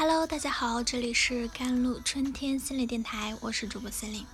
[0.00, 4.24] Hello，大家好，这里是甘露春天心理电台，我是主播心灵。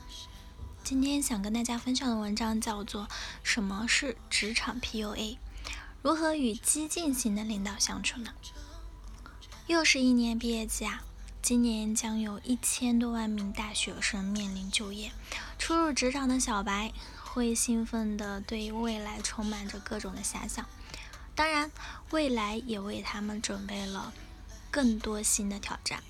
[0.85, 3.03] 今天想跟大家分享的文章叫做
[3.43, 5.39] 《什么是职场 PUA？
[6.03, 8.31] 如何与激进型的领导相处呢？》
[9.67, 11.03] 又是一年毕业季啊，
[11.42, 15.10] 今年将有一千多万名大学生面临就业，
[15.58, 16.92] 初入职场的小白
[17.24, 20.64] 会兴奋的对未来充满着各种的遐想，
[21.34, 21.73] 当然，
[22.10, 24.12] 未来也为他们准备了。
[24.77, 26.03] 更多新的挑战，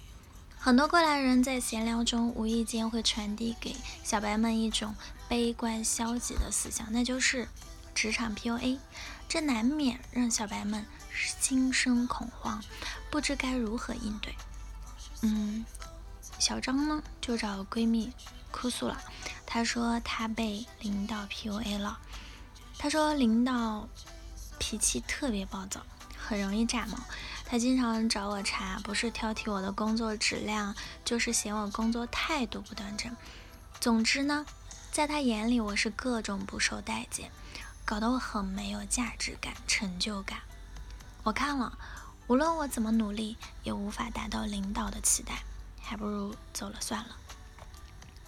[0.59, 4.97] 很多过来人在闲聊中无意间会传递给小白们一种
[5.29, 7.47] 悲观消极的思想，那就是
[7.95, 8.81] 职场 PUA，
[9.29, 10.85] 这难免让小白们
[11.15, 12.61] 心生恐慌，
[13.09, 14.35] 不知该如何应对。
[15.21, 15.65] 嗯，
[16.41, 18.13] 小张呢就找闺蜜
[18.51, 19.01] 哭诉了，
[19.47, 22.01] 她说她被领导 PUA 了，
[22.77, 23.89] 她说领导
[24.59, 25.87] 脾气特别暴躁，
[26.19, 26.99] 很容易炸毛。
[27.49, 33.15] 他经常找我茬，不是挑剔我的工作质量，就是嫌我工作态度不端正。
[33.81, 34.45] 总之呢，
[34.91, 37.31] 在他眼里我是各种不受待见，
[37.85, 40.41] 搞得我很没有价值感、成就感。
[41.23, 41.79] 我看了，
[42.27, 45.45] 无论我怎么努力，也无法达到领导的期待，
[45.81, 47.17] 还不如走了算了。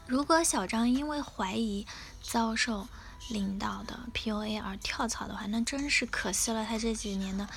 [0.07, 1.87] 如果小张因为怀疑
[2.23, 2.87] 遭受
[3.31, 7.49] 领导的 PUA 而跳槽的话，那真是可惜了他这几年的。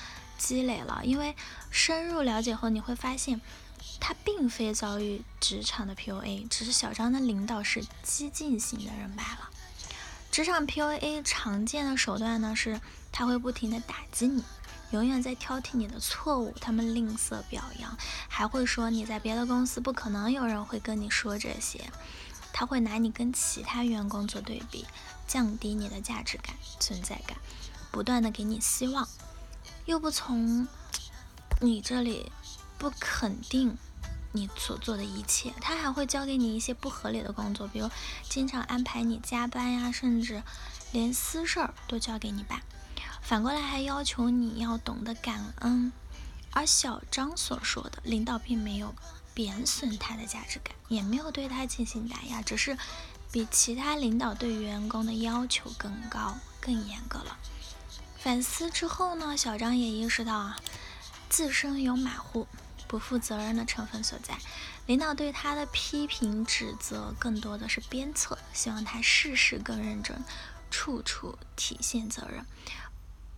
[0.42, 1.36] 积累了，因为
[1.70, 3.40] 深入了解后，你会发现
[4.00, 9.50] 他并非遭遇职场的 PUA，只是小张的领导是激进型的人罢了。
[10.32, 12.80] 职场 PUA 常见的手段呢，是
[13.12, 14.42] 他会不停的打击你，
[14.90, 17.96] 永远在挑剔你的错误，他们吝啬表扬，
[18.28, 21.88] 还会说你在别的公司不可能有人会跟你说这些，
[22.52, 24.86] 他会拿你跟其他员工做对比，
[25.28, 27.36] 降低你的价值感、存在感，
[27.92, 29.06] 不断的给你希望。
[29.84, 30.66] 又不从
[31.60, 32.30] 你这里
[32.78, 33.76] 不肯定
[34.32, 37.90] 你所做的一切，他还会交给你一些不合理的工作，比如
[38.28, 40.42] 经常安排你加班呀，甚至
[40.92, 42.62] 连私事儿都交给你办。
[43.20, 45.92] 反过来还要求你要懂得感恩。
[46.54, 48.94] 而小张所说的领导并没有
[49.32, 52.76] 贬损他的价值感，也没有对他进行打压，只是
[53.30, 57.38] 比其他领导对员工的要求更高、更严格了。
[58.22, 60.60] 反思之后呢，小张也意识到啊，
[61.28, 62.46] 自身有马虎、
[62.86, 64.38] 不负责任的成分所在。
[64.86, 70.22] 领导对他的批评指责，更多的是鞭策，希望他事事更认真，
[70.70, 72.46] 处处体现责任，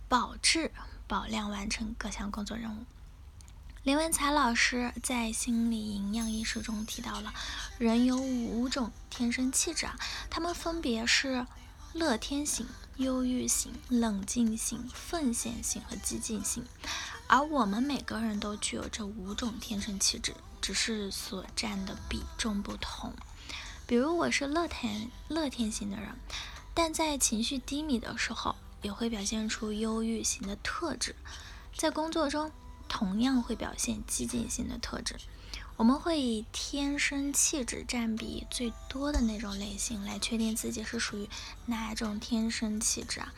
[0.07, 0.71] 保质
[1.07, 2.85] 保量完成各项工作任务。
[3.81, 7.33] 林文才老师在《心理营养》一书中提到了，
[7.79, 9.95] 人有五种天生气质啊，
[10.29, 11.47] 他们分别是
[11.95, 12.67] 乐天型。
[12.97, 16.63] 忧郁型、冷静型、奉献型和激进型，
[17.27, 23.11] 而我们每个人都具有这五种天生气质，只是所占的比重不同。
[23.85, 26.15] 比如我是乐天乐天型的人，
[26.73, 31.11] 但在情绪低迷的时候，也会表现出忧郁型的特质；
[31.75, 32.49] 在工作中，
[32.87, 35.17] 同样会表现激进型的特质。
[35.77, 41.29] 我们会以天生气质占比最多的那种类型来确定自己是属于
[41.65, 43.33] 哪种天生气质啊，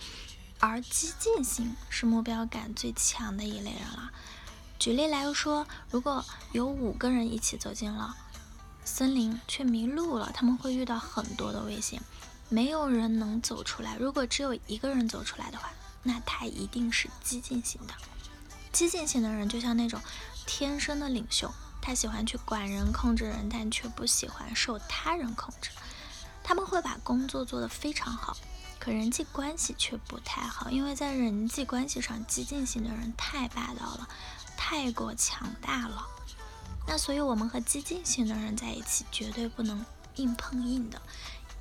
[0.60, 4.12] 而激进型是目标感最强的一类人了。
[4.78, 8.16] 举例来说，如果有五个人一起走进了
[8.86, 12.00] 森林却迷路了，他们会遇到很多的危险，
[12.50, 13.98] 没有人能走出来。
[13.98, 15.72] 如果只有一个人走出来的话，
[16.04, 17.96] 那他一定是激进型的。
[18.72, 20.00] 激进型的人就像那种
[20.46, 21.52] 天生的领袖。
[21.88, 25.70] 他喜欢去管人、控制人，但却不喜欢受他人控制。
[26.44, 28.36] 他们会把工作做得非常好，
[28.78, 34.10] 可人际关系却不太好，因为在人际关系上，激进型的人太霸道了，
[34.58, 36.06] 太过强大了。
[36.86, 41.02] 那所以，我们和激进型的人在一起，绝对不能硬碰硬的，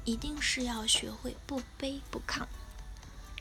[0.04, 2.42] 一定是要学会不卑不亢。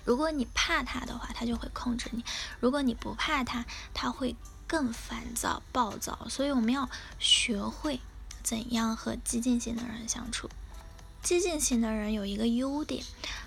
[0.03, 2.21] 如果你怕他的话，他就会控制你；
[2.59, 4.35] 如果你不怕他，他会。
[4.67, 6.89] 更烦躁、暴躁，所以我们要
[7.19, 7.99] 学会
[8.43, 10.49] 怎样和激进型的人相处。
[11.21, 13.03] 激进型的人有一个优点，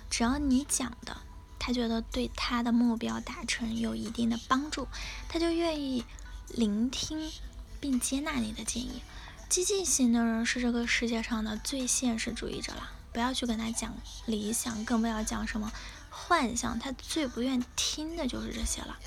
[0.09, 1.17] 只要你讲的，
[1.57, 4.87] 他觉得对他的目标达成有一定的帮助，
[5.27, 6.03] 他就愿意
[6.49, 7.31] 聆听
[7.79, 9.01] 并接纳你的建议。
[9.47, 13.95] 激进型的人是这个世界上的最现实主义者了，不要去跟他讲
[14.25, 15.71] 理想，更不要讲什么
[16.09, 18.99] 幻想，他最不愿听的就是这些了。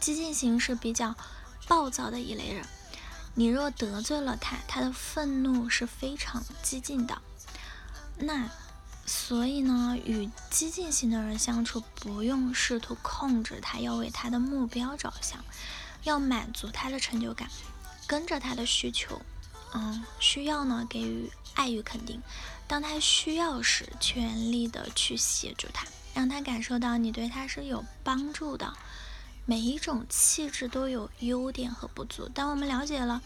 [0.00, 1.14] 激进型是比较
[1.66, 2.64] 暴躁的一类人，
[3.34, 7.20] 你若得罪了他，他的愤怒是非常激进的。
[8.18, 8.48] 那
[9.06, 15.44] 所以呢，与激进型的人相处，不用试图控制他，要为他的目标着想，
[16.02, 17.48] 要满足他的成就感，
[18.06, 19.20] 跟着他的需求，
[19.72, 22.22] 嗯，需要呢给予爱与肯定。
[22.66, 28.74] 当他需要时，全力的去协助他，让他感受到你对他是有帮助的。
[29.50, 32.28] 每一种气质都有优点和不足。
[32.28, 33.22] 当我们了解了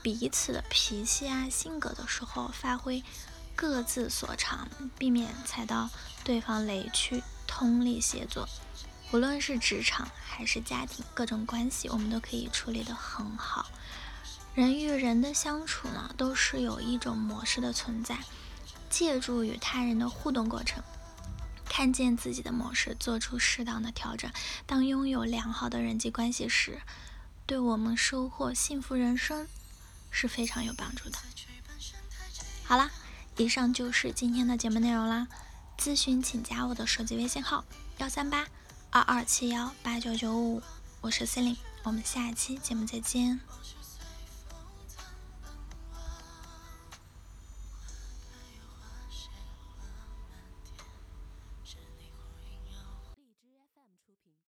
[0.00, 3.04] 彼此的脾气啊、性格的时候，发挥
[3.54, 4.66] 各自所长，
[4.96, 5.90] 避免踩到
[6.24, 8.48] 对方雷区，通力协作。
[9.12, 13.66] 无论是职场还是家庭，各种关系我们都可以处理得很好。
[14.54, 18.18] 人与人的相处呢，都是有一种模式的存在，
[18.88, 20.82] 借助与他人的互动过程。
[21.78, 24.28] 看见自己的模式，做出适当的调整。
[24.66, 26.82] 当拥有良好的人际关系时，
[27.46, 29.46] 对我们收获幸福人生
[30.10, 31.16] 是非常有帮助的。
[32.64, 32.90] 好啦，
[33.36, 35.28] 以上就是今天的节目内容啦。
[35.78, 37.64] 咨询请加我的手机微信号：
[37.98, 38.48] 幺三八
[38.90, 40.60] 二二七幺八九九五，
[41.00, 43.38] 我是 C 琳，我们下期节目再见。